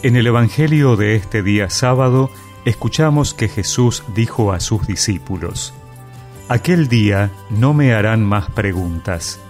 En 0.00 0.14
el 0.14 0.28
Evangelio 0.28 0.94
de 0.94 1.16
este 1.16 1.42
día 1.42 1.70
sábado 1.70 2.30
escuchamos 2.64 3.34
que 3.34 3.48
Jesús 3.48 4.04
dijo 4.14 4.52
a 4.52 4.60
sus 4.60 4.86
discípulos, 4.86 5.74
Aquel 6.48 6.86
día 6.86 7.32
no 7.50 7.74
me 7.74 7.92
harán 7.92 8.24
más 8.24 8.48
preguntas. 8.48 9.40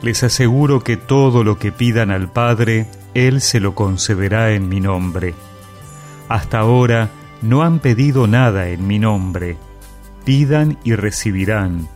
Les 0.00 0.22
aseguro 0.22 0.80
que 0.80 0.96
todo 0.96 1.44
lo 1.44 1.58
que 1.58 1.70
pidan 1.70 2.10
al 2.10 2.32
Padre, 2.32 2.86
Él 3.12 3.42
se 3.42 3.60
lo 3.60 3.74
concederá 3.74 4.52
en 4.52 4.70
mi 4.70 4.80
nombre. 4.80 5.34
Hasta 6.30 6.60
ahora 6.60 7.10
no 7.42 7.62
han 7.62 7.78
pedido 7.78 8.26
nada 8.26 8.68
en 8.68 8.86
mi 8.86 8.98
nombre. 8.98 9.58
Pidan 10.24 10.78
y 10.82 10.94
recibirán, 10.94 11.88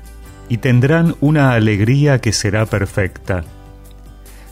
y 0.51 0.59
tendrán 0.59 1.16
una 1.20 1.52
alegría 1.52 2.20
que 2.20 2.34
será 2.34 2.66
perfecta. 2.66 3.45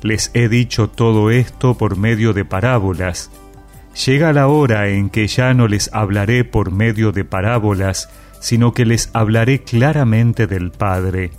Les 0.02 0.30
he 0.34 0.48
dicho 0.48 0.88
todo 0.88 1.30
esto 1.30 1.76
por 1.76 1.96
medio 1.96 2.32
de 2.32 2.44
parábolas. 2.44 3.30
Llega 4.04 4.32
la 4.32 4.48
hora 4.48 4.88
en 4.88 5.08
que 5.08 5.26
ya 5.26 5.54
no 5.54 5.68
les 5.68 5.90
hablaré 5.92 6.44
por 6.44 6.70
medio 6.70 7.12
de 7.12 7.24
parábolas, 7.24 8.10
sino 8.40 8.72
que 8.72 8.84
les 8.84 9.10
hablaré 9.14 9.62
claramente 9.62 10.46
del 10.46 10.70
Padre. 10.70 11.30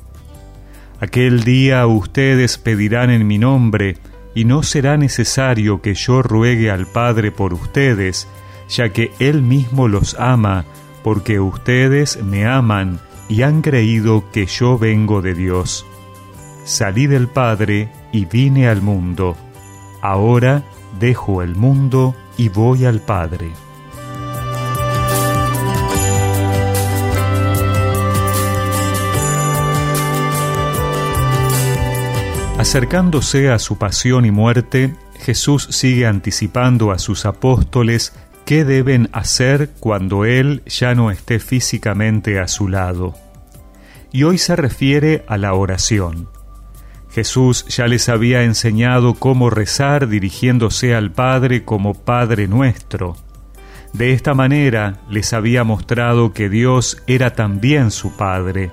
Aquel 0.99 1.43
día 1.43 1.85
ustedes 1.85 2.57
pedirán 2.57 3.11
en 3.11 3.27
mi 3.27 3.37
nombre, 3.37 3.97
y 4.33 4.45
no 4.45 4.63
será 4.63 4.97
necesario 4.97 5.81
que 5.81 5.93
yo 5.93 6.21
ruegue 6.21 6.71
al 6.71 6.87
Padre 6.87 7.31
por 7.31 7.53
ustedes, 7.53 8.27
ya 8.69 8.89
que 8.89 9.11
Él 9.19 9.41
mismo 9.41 9.87
los 9.87 10.15
ama, 10.19 10.65
porque 11.03 11.39
ustedes 11.39 12.21
me 12.23 12.45
aman 12.45 12.99
y 13.29 13.43
han 13.43 13.61
creído 13.61 14.29
que 14.31 14.45
yo 14.45 14.77
vengo 14.77 15.21
de 15.21 15.33
Dios. 15.33 15.85
Salí 16.65 17.07
del 17.07 17.27
Padre 17.27 17.89
y 18.11 18.25
vine 18.25 18.67
al 18.67 18.81
mundo. 18.81 19.35
Ahora 20.01 20.63
dejo 20.99 21.41
el 21.41 21.55
mundo 21.55 22.15
y 22.37 22.49
voy 22.49 22.85
al 22.85 23.01
Padre. 23.01 23.51
Acercándose 32.57 33.51
a 33.51 33.59
su 33.59 33.77
pasión 33.77 34.25
y 34.25 34.31
muerte, 34.31 34.95
Jesús 35.19 35.67
sigue 35.69 36.07
anticipando 36.07 36.91
a 36.91 36.97
sus 36.97 37.27
apóstoles 37.27 38.13
qué 38.45 38.65
deben 38.65 39.09
hacer 39.11 39.71
cuando 39.79 40.25
Él 40.25 40.63
ya 40.65 40.95
no 40.95 41.11
esté 41.11 41.39
físicamente 41.39 42.39
a 42.39 42.47
su 42.47 42.67
lado. 42.67 43.13
Y 44.11 44.23
hoy 44.23 44.39
se 44.39 44.55
refiere 44.55 45.23
a 45.27 45.37
la 45.37 45.53
oración. 45.53 46.29
Jesús 47.17 47.65
ya 47.65 47.87
les 47.87 48.09
había 48.09 48.43
enseñado 48.43 49.15
cómo 49.15 49.49
rezar 49.49 50.07
dirigiéndose 50.07 50.93
al 50.93 51.09
Padre 51.09 51.65
como 51.65 51.95
Padre 51.95 52.47
nuestro. 52.47 53.15
De 53.91 54.13
esta 54.13 54.35
manera 54.35 54.99
les 55.09 55.33
había 55.33 55.63
mostrado 55.63 56.31
que 56.31 56.47
Dios 56.47 57.01
era 57.07 57.33
también 57.33 57.89
su 57.89 58.15
Padre. 58.15 58.69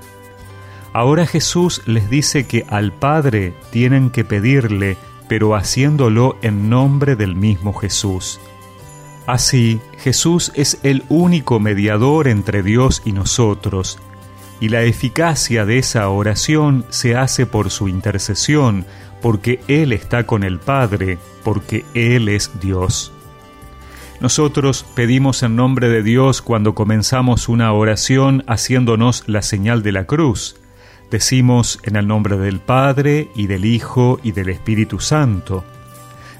Ahora 0.92 1.26
Jesús 1.26 1.80
les 1.86 2.10
dice 2.10 2.46
que 2.46 2.66
al 2.68 2.92
Padre 2.92 3.54
tienen 3.70 4.10
que 4.10 4.26
pedirle, 4.26 4.98
pero 5.26 5.56
haciéndolo 5.56 6.36
en 6.42 6.68
nombre 6.68 7.16
del 7.16 7.36
mismo 7.36 7.72
Jesús. 7.72 8.38
Así, 9.26 9.80
Jesús 10.00 10.52
es 10.54 10.80
el 10.82 11.02
único 11.08 11.60
mediador 11.60 12.28
entre 12.28 12.62
Dios 12.62 13.00
y 13.06 13.12
nosotros, 13.12 13.98
y 14.60 14.68
la 14.68 14.82
eficacia 14.82 15.64
de 15.64 15.78
esa 15.78 16.08
oración 16.08 16.84
se 16.88 17.16
hace 17.16 17.46
por 17.46 17.70
su 17.70 17.88
intercesión, 17.88 18.86
porque 19.20 19.60
Él 19.68 19.92
está 19.92 20.24
con 20.26 20.44
el 20.44 20.58
Padre, 20.58 21.18
porque 21.42 21.84
Él 21.94 22.28
es 22.28 22.50
Dios. 22.60 23.12
Nosotros 24.20 24.86
pedimos 24.94 25.42
en 25.42 25.56
nombre 25.56 25.88
de 25.88 26.02
Dios 26.02 26.40
cuando 26.40 26.74
comenzamos 26.74 27.48
una 27.48 27.72
oración 27.72 28.44
haciéndonos 28.46 29.24
la 29.26 29.42
señal 29.42 29.82
de 29.82 29.92
la 29.92 30.06
cruz. 30.06 30.56
Decimos 31.10 31.78
en 31.82 31.96
el 31.96 32.06
nombre 32.06 32.38
del 32.38 32.60
Padre 32.60 33.28
y 33.34 33.46
del 33.48 33.64
Hijo 33.64 34.20
y 34.22 34.32
del 34.32 34.48
Espíritu 34.48 35.00
Santo. 35.00 35.64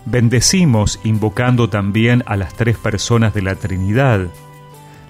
Bendecimos 0.06 1.00
invocando 1.04 1.68
también 1.68 2.22
a 2.26 2.36
las 2.36 2.54
tres 2.54 2.76
personas 2.76 3.34
de 3.34 3.42
la 3.42 3.54
Trinidad. 3.54 4.28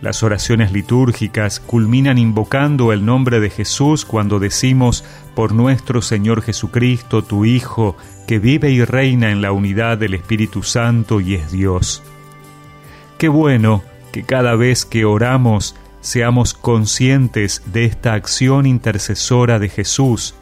Las 0.05 0.23
oraciones 0.23 0.71
litúrgicas 0.71 1.61
culminan 1.61 2.19
invocando 2.19 2.93
el 2.93 3.07
nombre 3.07 3.41
de 3.41 3.49
Jesús 3.49 4.05
cuando 4.05 4.39
decimos 4.39 5.03
por 5.35 5.55
nuestro 5.55 6.03
Señor 6.03 6.43
Jesucristo, 6.43 7.25
tu 7.25 7.47
Hijo, 7.47 7.97
que 8.27 8.39
vive 8.39 8.71
y 8.71 8.85
reina 8.85 9.31
en 9.31 9.41
la 9.41 9.51
unidad 9.51 9.97
del 9.97 10.13
Espíritu 10.13 10.63
Santo 10.63 11.23
y 11.23 11.37
es 11.37 11.51
Dios. 11.53 12.03
Qué 13.17 13.29
bueno 13.29 13.83
que 14.13 14.25
cada 14.25 14.57
vez 14.57 14.85
que 14.85 15.07
oramos 15.07 15.75
seamos 16.03 16.53
conscientes 16.53 17.63
de 17.65 17.87
esta 17.87 18.13
acción 18.13 18.67
intercesora 18.67 19.59
de 19.59 19.71
Jesús, 19.71 20.35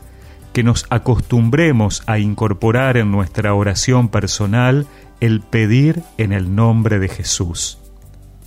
que 0.53 0.65
nos 0.65 0.87
acostumbremos 0.91 2.03
a 2.07 2.19
incorporar 2.19 2.97
en 2.97 3.13
nuestra 3.13 3.55
oración 3.55 4.09
personal 4.09 4.89
el 5.21 5.41
pedir 5.41 6.03
en 6.19 6.33
el 6.33 6.53
nombre 6.53 6.99
de 6.99 7.09
Jesús. 7.09 7.79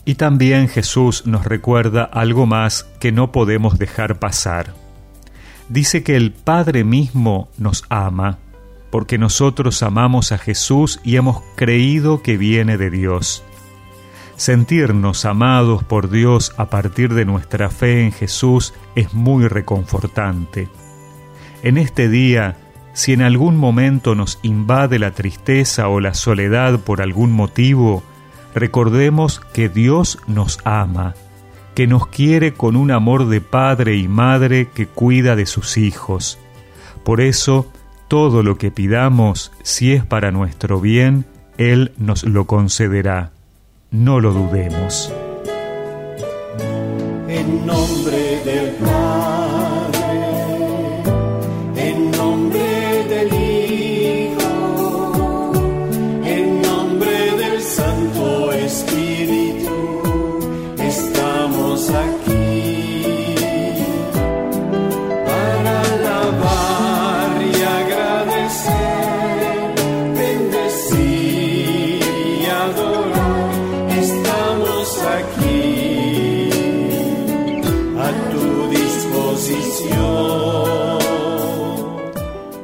Y 0.05 0.15
también 0.15 0.69
Jesús 0.69 1.25
nos 1.25 1.45
recuerda 1.45 2.03
algo 2.03 2.45
más 2.45 2.83
que 2.99 3.11
no 3.11 3.31
podemos 3.31 3.79
dejar 3.79 4.19
pasar. 4.19 4.73
Dice 5.67 6.03
que 6.03 6.15
el 6.15 6.31
Padre 6.31 6.83
mismo 6.83 7.49
nos 7.57 7.83
ama, 7.89 8.37
porque 8.91 9.17
nosotros 9.17 9.81
amamos 9.81 10.31
a 10.31 10.37
Jesús 10.37 10.99
y 11.03 11.15
hemos 11.15 11.41
creído 11.55 12.21
que 12.21 12.37
viene 12.37 12.77
de 12.77 12.91
Dios. 12.91 13.43
Sentirnos 14.35 15.25
amados 15.25 15.83
por 15.83 16.09
Dios 16.09 16.53
a 16.57 16.69
partir 16.69 17.13
de 17.13 17.25
nuestra 17.25 17.69
fe 17.69 18.03
en 18.03 18.11
Jesús 18.11 18.73
es 18.95 19.13
muy 19.13 19.47
reconfortante. 19.47 20.69
En 21.63 21.77
este 21.77 22.09
día, 22.09 22.57
si 22.93 23.13
en 23.13 23.23
algún 23.23 23.57
momento 23.57 24.13
nos 24.13 24.39
invade 24.43 24.99
la 24.99 25.11
tristeza 25.11 25.87
o 25.87 25.99
la 25.99 26.13
soledad 26.13 26.79
por 26.79 27.01
algún 27.01 27.31
motivo, 27.31 28.03
recordemos 28.55 29.41
que 29.53 29.69
Dios 29.69 30.17
nos 30.27 30.59
ama, 30.63 31.13
que 31.75 31.85
nos 31.85 32.07
quiere 32.07 32.53
con 32.53 32.75
un 32.75 32.89
amor 32.89 33.27
de 33.27 33.41
padre 33.41 33.97
y 33.97 34.07
madre 34.07 34.69
que 34.73 34.87
cuida 34.87 35.35
de 35.35 35.45
sus 35.45 35.77
hijos. 35.77 36.39
Por 37.03 37.21
eso, 37.21 37.67
todo 38.07 38.41
lo 38.41 38.57
que 38.57 38.71
pidamos, 38.71 39.51
si 39.61 39.93
es 39.93 40.05
para 40.05 40.31
nuestro 40.31 40.79
bien, 40.79 41.25
Él 41.57 41.91
nos 41.97 42.23
lo 42.23 42.45
concederá. 42.45 43.31
No 43.91 44.19
lo 44.19 44.33
dudemos. 44.33 45.11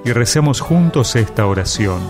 Y 0.03 0.11
recemos 0.11 0.59
juntos 0.59 1.15
esta 1.15 1.45
oración. 1.45 2.01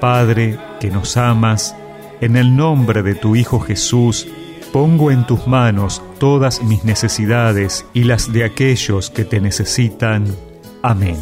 Padre, 0.00 0.58
que 0.80 0.90
nos 0.90 1.16
amas, 1.16 1.76
en 2.20 2.36
el 2.36 2.56
nombre 2.56 3.02
de 3.02 3.14
tu 3.14 3.36
Hijo 3.36 3.60
Jesús, 3.60 4.26
pongo 4.72 5.10
en 5.10 5.26
tus 5.26 5.46
manos 5.46 6.02
todas 6.18 6.62
mis 6.62 6.84
necesidades 6.84 7.86
y 7.94 8.04
las 8.04 8.32
de 8.32 8.44
aquellos 8.44 9.10
que 9.10 9.24
te 9.24 9.40
necesitan. 9.40 10.26
Amén. 10.82 11.16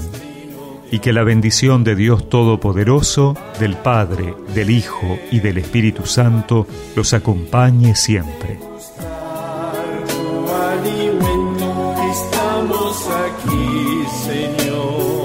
Y 0.90 1.00
que 1.00 1.12
la 1.12 1.24
bendición 1.24 1.84
de 1.84 1.96
Dios 1.96 2.28
Todopoderoso, 2.28 3.36
del 3.58 3.76
Padre, 3.76 4.34
del 4.54 4.70
Hijo 4.70 5.18
y 5.30 5.40
del 5.40 5.58
Espíritu 5.58 6.06
Santo 6.06 6.66
los 6.94 7.12
acompañe 7.12 7.94
siempre. 7.94 8.58
Estamos 12.56 13.06
aquí, 13.10 14.06
Señor. 14.24 15.15